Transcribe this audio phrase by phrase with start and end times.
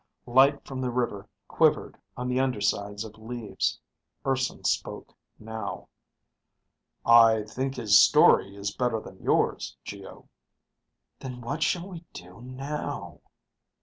[0.25, 3.79] Light from the river quivered on the undersides of leaves.
[4.25, 5.89] Urson spoke now.
[7.05, 10.27] "I think his story is better than yours, Geo."
[11.19, 13.19] "Then what shall we do now?"